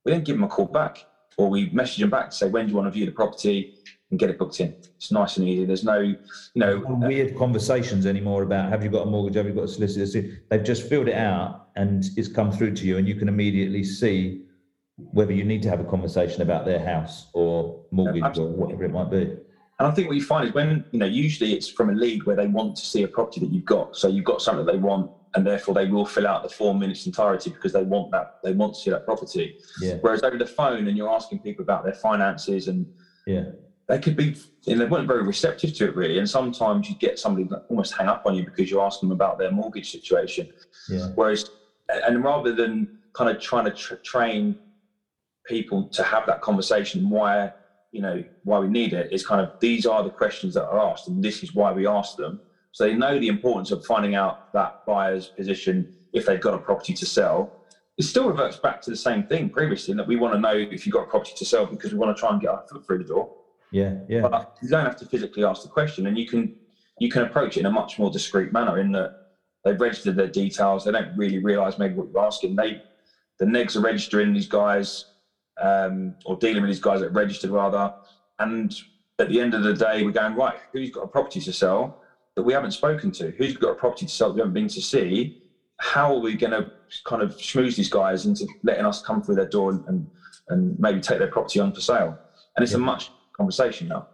[0.04, 1.06] We then give them a call back,
[1.38, 3.74] or we message them back to say when do you want to view the property
[4.12, 4.76] and get it booked in.
[4.98, 5.66] It's nice and easy.
[5.66, 6.16] There's no, you
[6.56, 9.68] know, No weird conversations anymore about have you got a mortgage, have you got a
[9.68, 10.42] solicitor?
[10.50, 13.84] They've just filled it out and it's come through to you, and you can immediately
[13.84, 14.44] see
[14.98, 18.92] whether you need to have a conversation about their house or mortgage or whatever it
[18.92, 19.36] might be.
[19.80, 22.24] And I think what you find is when, you know, usually it's from a lead
[22.26, 23.96] where they want to see a property that you've got.
[23.96, 26.82] So you've got something that they want, and therefore they will fill out the form
[26.82, 29.56] in its entirety because they want that, they want to see that property.
[29.82, 32.88] Yeah, Whereas over the phone and you're asking people about their finances and
[33.28, 33.44] yeah,
[33.90, 34.36] they could be,
[34.66, 36.20] you know, they weren't very receptive to it really.
[36.20, 39.16] And sometimes you get somebody that almost hang up on you because you're asking them
[39.16, 40.48] about their mortgage situation.
[40.88, 41.44] yeah, Whereas,
[41.90, 44.58] and rather than kind of trying to tr train
[45.46, 47.52] people to have that conversation, why
[47.96, 50.80] you know why we need it is kind of these are the questions that are
[50.92, 52.42] asked, and this is why we ask them.
[52.74, 56.60] So they know the importance of finding out that buyer's position if they've got a
[56.60, 57.54] property to sell.
[57.98, 60.54] It still reverts back to the same thing previously, in that we want to know
[60.70, 62.62] if you've got a property to sell because we want to try and get our
[62.70, 63.30] foot through the door.
[63.72, 66.54] yeah, yeah, But you don't have to physically ask the question, and you can
[67.00, 68.78] you can approach it in a much more discreet manner.
[68.78, 69.12] In that
[69.64, 72.58] they've registered their details, they don't really realise maybe what you're asking.
[72.58, 72.82] They
[73.40, 75.06] the negs are registering these guys
[75.62, 77.92] um, or dealing with these guys that registered rather,
[78.40, 78.74] and
[79.20, 80.58] at the end of the day, we're going right.
[80.74, 82.02] Who's got a property to sell
[82.36, 83.32] that we haven't spoken to?
[83.38, 85.42] Who's got a property to sell that we haven't been to see?
[85.80, 86.70] How are we going to
[87.06, 90.08] kind of schmooze these guys into letting us come through their door and and,
[90.50, 92.18] and maybe take their property on for sale?
[92.56, 94.08] And it's a much conversation now.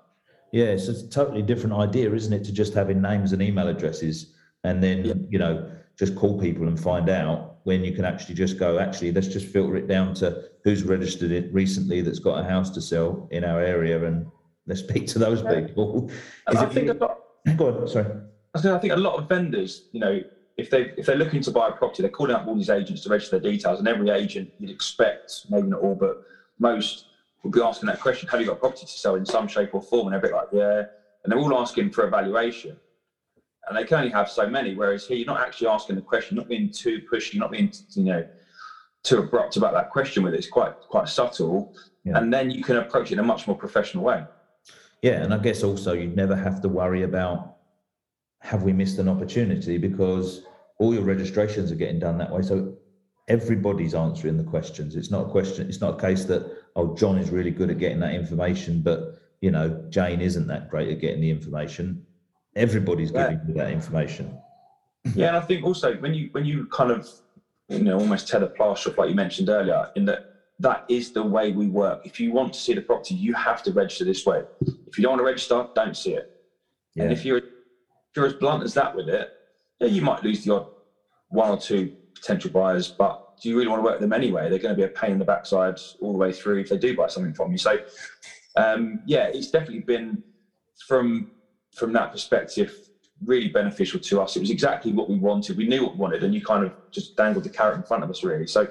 [0.52, 0.76] yeah.
[0.78, 4.34] So it's a totally different idea, isn't it, to just having names and email addresses
[4.64, 5.14] and then Yeah.
[5.30, 5.68] you know
[6.02, 8.80] just call people and find out when you can actually just go.
[8.80, 12.72] Actually, let's just filter it down to who's registered it recently that's got a house
[12.72, 14.26] to sell in our area, and
[14.66, 15.62] let's speak to those Yeah.
[15.62, 16.10] people.
[16.50, 17.20] Is I think a lot,
[17.56, 18.08] Go on, sorry.
[18.56, 20.20] I think a lot of vendors, you know,
[20.58, 23.04] if they if they're looking to buy a property, they're calling up all these agents
[23.04, 26.18] to register their details, and every agent you'd expect, maybe not all, but
[26.58, 27.06] most
[27.44, 29.70] would be asking that question: Have you got a property to sell in some shape
[29.74, 30.08] or form?
[30.08, 30.80] And they're a bit like, yeah,
[31.24, 32.76] and they're all asking for a valuation,
[33.68, 34.76] and they can only have so many.
[34.76, 38.04] Whereas here, you're not actually asking the question, not being too pushy, not being you
[38.04, 38.28] know
[39.04, 40.38] too abrupt about that question with it.
[40.38, 42.18] It's quite quite subtle, Yeah.
[42.18, 44.24] and then you can approach it in a much more professional way.
[45.02, 47.58] Yeah, and I guess also you'd never have to worry about
[48.40, 50.44] have we missed an opportunity because
[50.80, 52.42] all your registrations are getting done that way.
[52.42, 52.76] So
[53.28, 54.96] everybody's answering the questions.
[54.96, 55.68] It's not a question.
[55.68, 59.20] It's not a case that oh John is really good at getting that information, but
[59.42, 62.06] you know Jane isn't that great at getting the information.
[62.56, 63.30] Everybody's Yeah.
[63.32, 64.38] giving you that information.
[65.16, 67.10] Yeah, and I think also when you when you kind of
[67.70, 70.26] you know almost tear the plaster like you mentioned earlier, in that
[70.60, 72.06] that is the way we work.
[72.06, 74.44] If you want to see the property, you have to register this way.
[74.86, 76.30] If you don't want to register, don't see it.
[76.94, 79.30] Yeah, And if you're if you're as blunt as that with it,
[79.80, 80.68] yeah, you might lose the odd
[81.30, 84.50] one or two potential buyers, but do you really want to work with them anyway?
[84.50, 86.78] They're going to be a pain in the backside all the way through if they
[86.78, 87.58] do buy something from you.
[87.58, 87.80] So,
[88.56, 90.22] um, yeah, it's definitely been
[90.88, 91.32] from
[91.74, 92.90] from that perspective
[93.26, 94.36] really beneficial to us.
[94.36, 95.58] It was exactly what we wanted.
[95.58, 98.04] We knew what we wanted, and you kind of just dangled the carrot in front
[98.04, 98.48] of us, really.
[98.48, 98.68] So,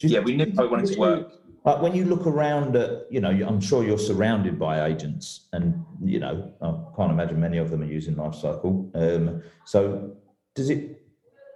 [0.00, 1.32] yeah, we knew how we wanted to work.
[1.64, 5.84] Like when you look around at, you know, I'm sure you're surrounded by agents, and
[6.04, 8.90] you know, I can't imagine many of them are using life cycle.
[8.94, 10.16] Um, so,
[10.54, 10.98] does it?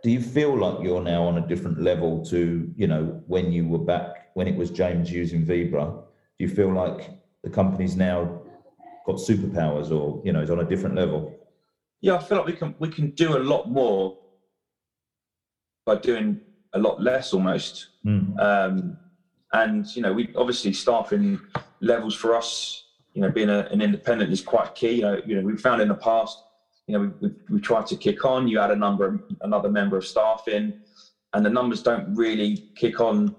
[0.02, 3.66] Do you feel like you're now on a different level to, you know, when you
[3.66, 5.86] were back when it was James using Vebra?
[6.38, 7.10] Do you feel like
[7.42, 8.42] the company's now
[9.06, 11.32] got superpowers, or you know, is on a different level?
[12.00, 14.18] Yeah, I feel like we can we can do a lot more
[15.86, 16.40] by doing
[16.74, 17.88] a lot less almost.
[18.04, 18.38] Mm.
[18.38, 18.98] Um,
[19.52, 21.40] and you know, we obviously staffing
[21.80, 22.84] levels for us.
[23.14, 24.96] You know, being a, an independent is quite key.
[24.96, 26.36] You know, you know, we found in the past,
[26.86, 28.46] you know, we, we, we tried to kick on.
[28.46, 30.80] You add a number, another member of staff in,
[31.32, 33.34] and the numbers don't really kick on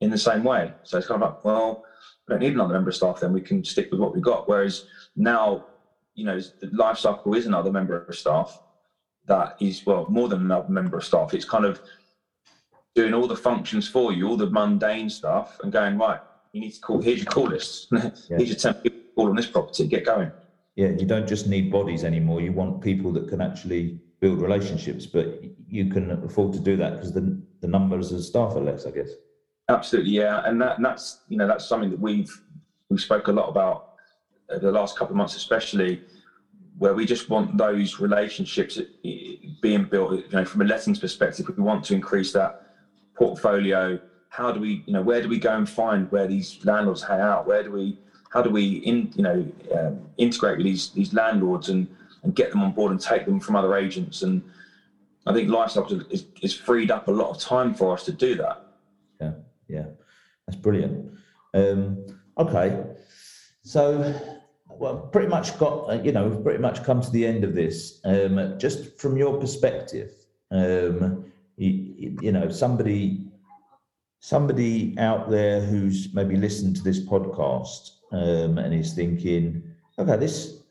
[0.00, 0.72] in the same way.
[0.84, 1.84] So it's kind of like, well,
[2.26, 3.20] we don't need another member of staff.
[3.20, 4.48] Then we can stick with what we've got.
[4.48, 5.66] Whereas now,
[6.14, 8.60] you know, the life cycle is another member of staff
[9.26, 11.34] that is well more than another member of staff.
[11.34, 11.80] It's kind of
[12.94, 16.20] doing all the functions for you, all the mundane stuff, and going right.
[16.52, 17.00] You need to call.
[17.00, 17.88] Here's your call list.
[18.28, 19.86] Here's your ten people to call on this property.
[19.86, 20.32] Get going.
[20.74, 22.40] Yeah, you don't just need bodies anymore.
[22.40, 26.94] You want people that can actually build relationships, but you can afford to do that
[26.94, 29.10] because the the numbers of staff are less, I guess.
[29.68, 32.32] Absolutely, yeah, and that and that's you know that's something that we've
[32.88, 33.89] we spoke a lot about
[34.58, 36.02] the last couple of months, especially
[36.78, 40.12] where we just want those relationships eh, being built.
[40.12, 42.74] You know, from a lettings perspective, we want to increase that
[43.14, 44.00] portfolio.
[44.30, 47.20] How do we, you know, where do we go and find where these landlords hang
[47.20, 47.46] out?
[47.46, 47.98] Where do we
[48.30, 51.86] how do we in you know um, integrate with these these landlords and
[52.22, 54.42] and get them on board and take them from other agents and
[55.26, 58.36] I think lifecycle is, is freed up a lot of time for us to do
[58.36, 58.66] that.
[59.20, 59.32] Yeah,
[59.68, 59.86] yeah,
[60.46, 61.12] that's brilliant.
[61.52, 62.06] Um,
[62.38, 62.82] okay,
[63.62, 64.39] so
[64.80, 68.00] well, pretty much got uh, you know pretty much come to the end of this.
[68.04, 70.10] Um, just from your perspective,
[70.50, 73.26] um, you, you know somebody
[74.20, 79.62] somebody out there who's maybe listened to this podcast um, and is thinking,
[79.98, 80.62] okay, this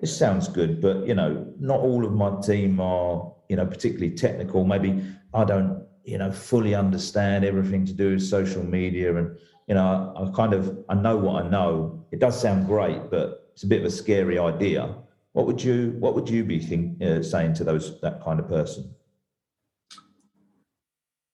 [0.00, 4.14] this sounds good, but you know, not all of my team are you know particularly
[4.14, 4.66] technical.
[4.66, 9.34] Maybe I don't you know fully understand everything to do with social media, and
[9.66, 12.04] you know, I, I kind of I know what I know.
[12.12, 14.94] It does sound great, but it's a bit of a scary idea.
[15.32, 18.46] What would you What would you be think, uh, saying to those that kind of
[18.48, 18.94] person?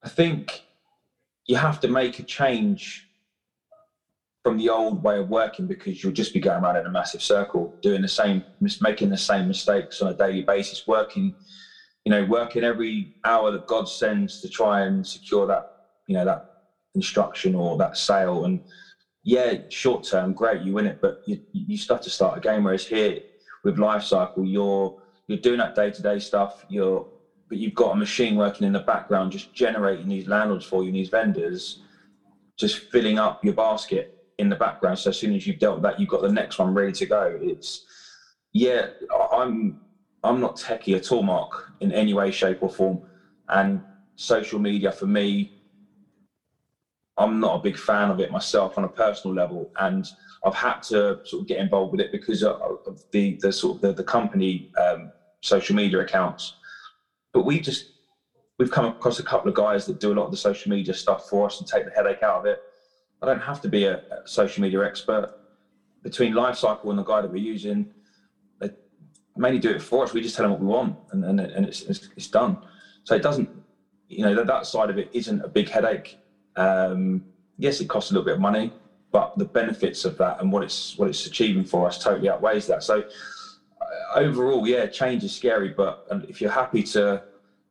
[0.05, 0.63] I think
[1.47, 3.09] you have to make a change
[4.45, 7.23] from the old way of working because you'll just be going around in a massive
[7.23, 8.45] circle, doing the same,
[8.81, 11.35] making the same mistakes on a daily basis, working,
[12.05, 15.65] you know, working every hour that God sends to try and secure that,
[16.07, 16.45] you know, that
[16.95, 18.45] instruction or that sale.
[18.45, 18.61] And
[19.23, 22.65] yeah, short term, great, you win it, but you you have to start again.
[22.65, 23.21] Whereas here
[23.65, 24.95] with Lifecycle, you're
[25.29, 26.65] you're doing that day to day stuff.
[26.69, 27.07] You're
[27.49, 30.91] but you've got a machine working in the background, just generating these landlords for you,
[30.91, 31.77] these vendors,
[32.57, 34.99] just filling up your basket in the background.
[34.99, 37.07] So as soon as you've dealt with that, you've got the next one ready to
[37.07, 37.39] go.
[37.41, 37.83] It's
[38.53, 38.87] yeah,
[39.33, 39.77] I'm
[40.25, 43.01] I'm not techie at all, Mark, in any way, shape, or form.
[43.49, 43.83] And
[44.17, 45.52] social media for me,
[47.19, 49.71] I'm not a big fan of it myself on a personal level.
[49.79, 50.09] And
[50.45, 52.61] I've had to sort of get involved with it because of
[53.11, 56.55] the the sort of the, the company um, social media accounts.
[57.33, 57.87] But we just
[58.59, 60.95] we've come across a couple of guys that do a lot of the social media
[60.95, 62.63] stuff for us and take the headache out of it
[63.23, 65.33] I don't have to be a, social media expert.
[66.03, 67.87] Between Lifecycle and the guy that we're using,
[68.61, 68.71] they
[69.37, 70.13] mainly do it for us.
[70.13, 72.59] We just tell them what we want, and and, and it's, it's, it's done.
[73.05, 73.49] So it doesn't,
[74.09, 76.19] you know, that, that side of it isn't a big headache.
[76.57, 77.25] Um,
[77.59, 78.73] yes, it costs a little bit of money,
[79.11, 82.67] but the benefits of that and what it's what it's achieving for us totally outweighs
[82.67, 82.83] that.
[82.83, 83.03] So
[83.81, 87.23] uh, overall, yeah, change is scary, but if you're happy to,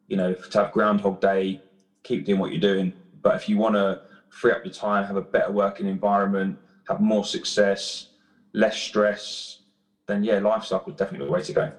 [0.08, 1.62] you know, to have Groundhog Day,
[2.04, 2.94] keep doing what you're doing.
[3.22, 7.00] But if you want to free up your time, have a better working environment, have
[7.00, 8.08] more success,
[8.54, 9.60] less stress,
[10.08, 11.72] then yeah, Lifecycle is definitely the way to go.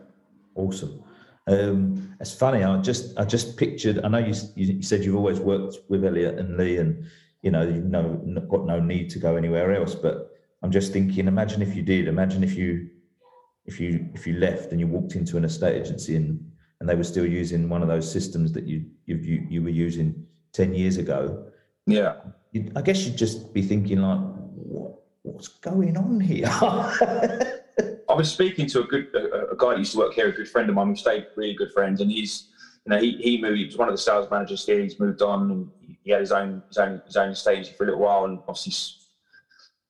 [0.54, 1.02] Awesome.
[1.46, 2.62] Um, it's funny.
[2.62, 4.04] I just I just pictured.
[4.04, 7.04] I know you, you said you've always worked with Elliot and Lee, and
[7.42, 9.94] you know you've no got no need to go anywhere else.
[9.94, 10.30] But
[10.62, 11.26] I'm just thinking.
[11.26, 12.06] Imagine if you did.
[12.06, 12.88] Imagine if you
[13.66, 16.94] if you if you left and you walked into an estate agency and and they
[16.94, 19.16] were still using one of those systems that you you
[19.48, 21.46] you were using ten years ago.
[21.86, 22.16] Yeah.
[22.76, 26.50] I guess you'd just be thinking like, what, what's going on here?
[28.12, 30.32] I was speaking to a good a, a, guy that used to work here, a
[30.32, 30.90] good friend of mine.
[30.90, 32.48] We stayed really good friends, and he's
[32.84, 33.58] you know he he moved.
[33.58, 34.80] He was one of the sales managers here.
[34.80, 35.70] He's moved on, and
[36.04, 38.74] he had his own his own his own estate for a little while, and obviously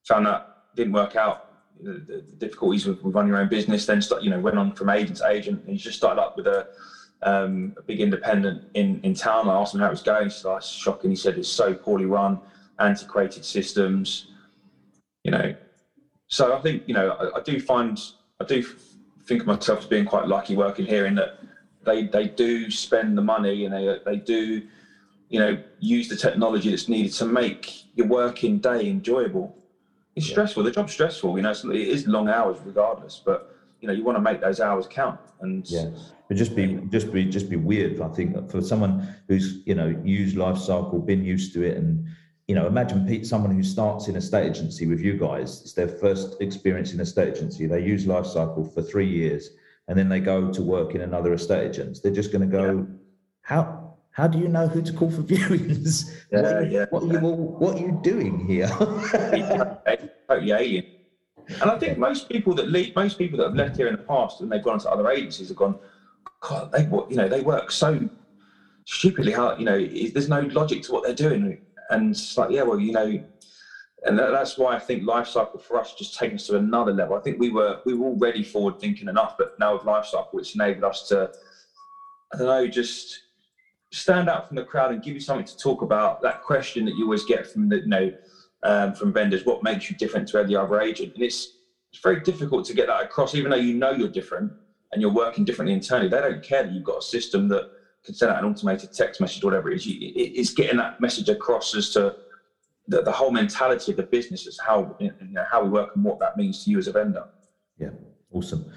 [0.06, 1.48] found that didn't work out.
[1.80, 3.86] The, the, the difficulties with, with, running your own business.
[3.86, 6.36] Then start, you know went on from agent to agent, and he's just started up
[6.36, 6.68] with a
[7.22, 9.48] um, a big independent in, in town.
[9.48, 10.24] I asked him how it was going.
[10.24, 11.10] He said, oh, shocking.
[11.10, 12.40] He said, it's so poorly run
[12.80, 14.26] antiquated systems,
[15.24, 15.54] you know.
[16.32, 18.00] So I think, you know, I, I do find,
[18.40, 18.62] I do
[19.26, 21.40] think of myself as being quite lucky working here in that
[21.84, 24.62] they, they do spend the money and they, they do,
[25.28, 29.54] you know, use the technology that's needed to make your working day enjoyable.
[30.16, 30.32] It's yeah.
[30.32, 30.62] stressful.
[30.62, 34.16] The job's stressful, you know, it is long hours regardless, but you know, you want
[34.16, 35.20] to make those hours count.
[35.42, 35.90] And yeah,
[36.28, 38.00] but just be, just be, just be weird.
[38.00, 42.06] I think for someone who's, you know, used Lifecycle, been used to it and,
[42.48, 45.62] you know, imagine Pete, someone who starts in a state agency with you guys.
[45.62, 47.66] It's their first experience in a state agency.
[47.66, 49.50] They use Lifecycle for three years,
[49.88, 52.00] and then they go to work in another estate agent.
[52.02, 52.96] They're just going to go, yeah.
[53.42, 56.14] how how do you know who to call for viewings?
[56.30, 58.68] Yeah, what, are you, yeah, what, are you, what are you doing here?
[60.28, 60.86] totally alien.
[61.60, 64.02] And I think most people that leave, most people that have left here in the
[64.02, 65.78] past and they've gone to other agencies have gone,
[66.40, 68.08] God, they you know they work so
[68.84, 69.58] stupidly hard.
[69.58, 71.58] You know, there's no logic to what they're doing
[71.90, 73.18] and it's like, yeah, well, you know,
[74.04, 77.14] and that's why I think Lifecycle for us just taken us to another level.
[77.14, 80.54] I think we were we were already forward thinking enough, but now with Lifecycle, it's
[80.54, 81.30] enabled us to,
[82.32, 83.22] I don't know, just
[83.92, 86.20] stand out from the crowd and give you something to talk about.
[86.22, 88.10] That question that you always get from the you know
[88.64, 91.12] um, from vendors, what makes you different to every other agent?
[91.14, 91.54] And it's
[91.92, 94.52] it's very difficult to get that across, even though you know you're different
[94.92, 96.08] and you're working differently internally.
[96.08, 97.64] They don't care that you've got a system that
[98.04, 99.84] can send out an automated text message, whatever it is.
[99.86, 102.16] It's getting that message across as to
[102.88, 106.04] the, the whole mentality of the business is how you know how we work and
[106.04, 107.24] what that means to you as a vendor.
[107.78, 107.90] Yeah,
[108.32, 108.70] awesome.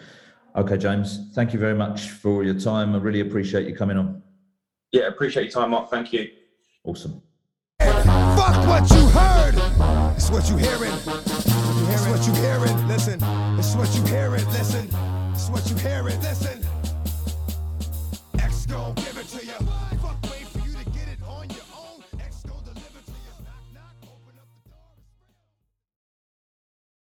[0.56, 2.96] Okay, James, thank you very much for your time.
[2.96, 4.22] I really appreciate you coming on.
[4.92, 5.90] Yeah, appreciate your time, Mark.
[5.90, 6.30] Thank you.
[6.84, 7.22] Awesome.
[7.80, 9.56] Fuck what you heard.
[10.16, 10.94] It's what you hearing.
[10.94, 12.88] It's what you hearing.
[12.88, 13.20] Listen.
[13.60, 14.46] It's what you hearing.
[14.52, 14.88] Listen.
[15.34, 16.20] It's what you hearing.
[16.22, 16.66] Listen.